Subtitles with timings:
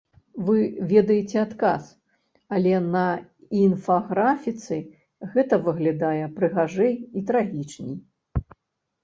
[0.45, 0.57] Вы
[0.91, 1.83] ведаеце адказ,
[2.57, 3.03] але на
[3.59, 4.75] інфаграфіцы
[5.35, 7.97] гэта выглядае прыгажэй і трагічней.